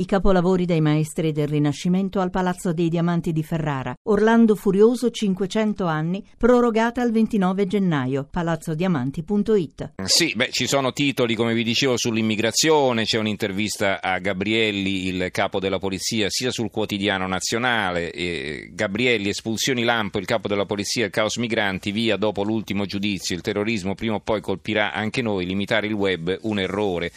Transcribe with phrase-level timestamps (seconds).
[0.00, 3.94] I capolavori dei maestri del Rinascimento al Palazzo dei Diamanti di Ferrara.
[4.04, 8.26] Orlando Furioso 500 anni, prorogata al 29 gennaio.
[8.30, 9.92] palazzodiamanti.it.
[10.02, 15.60] Sì, beh, ci sono titoli, come vi dicevo, sull'immigrazione, c'è un'intervista a Gabrielli, il capo
[15.60, 18.10] della polizia, sia sul quotidiano nazionale.
[18.10, 23.36] Eh, Gabrielli, espulsioni lampo, il capo della polizia, il caos migranti, via dopo l'ultimo giudizio.
[23.36, 27.12] Il terrorismo prima o poi colpirà anche noi, limitare il web, un errore.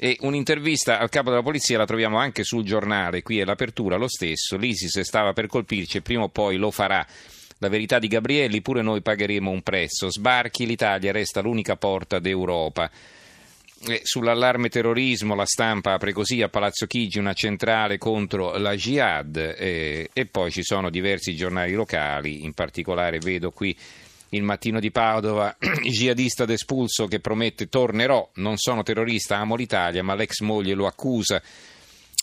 [0.00, 4.06] E un'intervista al capo della polizia la troviamo anche sul giornale, qui è l'apertura lo
[4.06, 7.04] stesso, l'ISIS stava per colpirci e prima o poi lo farà.
[7.58, 10.08] La verità di Gabrielli, pure noi pagheremo un prezzo.
[10.08, 12.88] Sbarchi, l'Italia resta l'unica porta d'Europa.
[13.88, 19.36] E sull'allarme terrorismo la stampa apre così a Palazzo Chigi una centrale contro la jihad
[19.36, 23.76] e, e poi ci sono diversi giornali locali, in particolare vedo qui
[24.30, 30.14] il mattino di Padova, jihadista d'espulso che promette tornerò, non sono terrorista, amo l'Italia, ma
[30.14, 31.40] l'ex moglie lo accusa.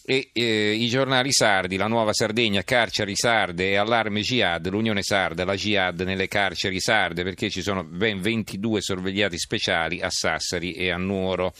[0.08, 5.46] E eh, i giornali sardi, la nuova Sardegna, carceri sarde e allarme jihad, l'Unione Sarda,
[5.46, 10.92] la jihad nelle carceri sarde, perché ci sono ben 22 sorvegliati speciali a Sassari e
[10.92, 11.56] a Nuoro.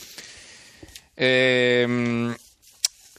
[1.14, 2.36] Ehm,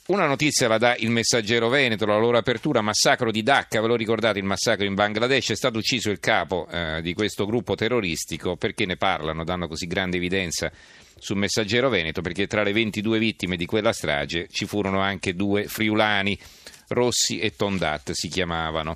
[0.08, 3.96] una notizia la dà il Messaggero Veneto, la loro apertura, massacro di Dhaka, ve lo
[3.96, 8.56] ricordate il massacro in Bangladesh, è stato ucciso il capo eh, di questo gruppo terroristico,
[8.56, 10.72] perché ne parlano, danno così grande evidenza
[11.20, 15.66] sul Messaggero Veneto, perché tra le 22 vittime di quella strage ci furono anche due
[15.66, 16.40] friulani,
[16.90, 18.96] Rossi e Tondat si chiamavano.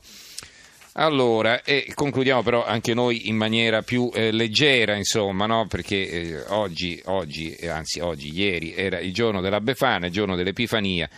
[0.93, 5.65] Allora, e concludiamo però anche noi in maniera più eh, leggera, insomma, no?
[5.67, 11.09] perché eh, oggi, oggi, anzi oggi, ieri era il giorno della Befana, il giorno dell'Epifania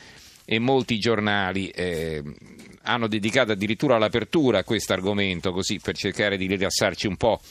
[0.45, 2.21] e molti giornali eh,
[2.83, 7.41] hanno dedicato addirittura l'apertura a questo argomento, così per cercare di rilassarci un po',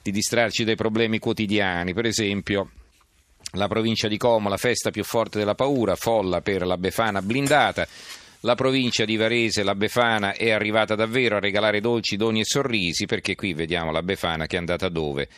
[0.00, 1.94] di distrarci dai problemi quotidiani.
[1.94, 2.70] Per esempio,
[3.54, 7.88] la provincia di Como, la festa più forte della paura, folla per la Befana blindata.
[8.44, 13.06] La provincia di Varese, la Befana, è arrivata davvero a regalare dolci, doni e sorrisi,
[13.06, 15.28] perché qui vediamo la Befana che è andata dove?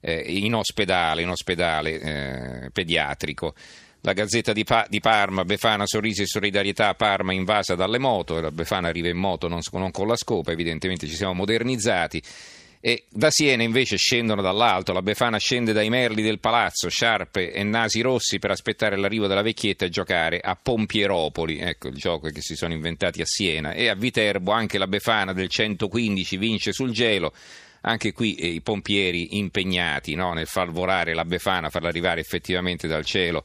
[0.00, 3.54] Eh, in ospedale, in ospedale eh, pediatrico.
[4.00, 8.50] La Gazzetta di, pa- di, Parma, Befana, sorrisi e solidarietà, Parma invasa dalle moto, la
[8.50, 12.22] Befana arriva in moto non, non con la scopa, evidentemente ci siamo modernizzati.
[12.86, 17.62] E da Siena invece scendono dall'alto, la Befana scende dai merli del palazzo, sciarpe e
[17.62, 22.42] nasi rossi per aspettare l'arrivo della vecchietta e giocare a Pompieropoli, ecco il gioco che
[22.42, 26.90] si sono inventati a Siena, e a Viterbo anche la Befana del 115 vince sul
[26.90, 27.32] gelo,
[27.80, 32.86] anche qui eh, i pompieri impegnati no, nel far volare la Befana, farla arrivare effettivamente
[32.86, 33.44] dal cielo,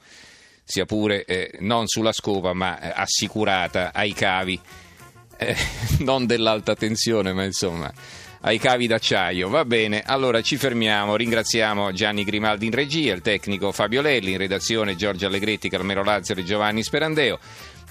[0.66, 4.60] sia pure eh, non sulla scopa ma eh, assicurata ai cavi,
[5.38, 5.56] eh,
[6.04, 7.90] non dell'alta tensione ma insomma
[8.42, 9.50] ai cavi d'acciaio.
[9.50, 11.16] Va bene, allora ci fermiamo.
[11.16, 16.40] Ringraziamo Gianni Grimaldi in regia, il tecnico Fabio Lelli, in redazione Giorgio Allegretti, Carmelo Lazzaro
[16.40, 17.40] e Giovanni Sperandeo.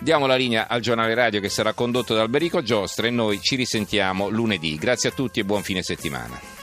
[0.00, 3.56] Diamo la linea al giornale radio che sarà condotto da Alberico Giostra e noi ci
[3.56, 4.76] risentiamo lunedì.
[4.76, 6.57] Grazie a tutti e buon fine settimana.